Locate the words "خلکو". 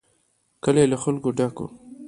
1.03-1.29